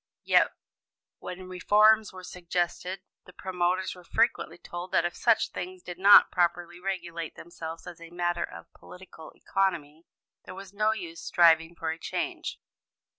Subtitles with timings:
[0.23, 0.51] Yet,
[1.19, 6.31] when reforms were suggested, the promoters were frequently told that if such things did not
[6.31, 10.07] properly regulate themselves as a matter of political economy,
[10.43, 12.59] there was no use striving for a change.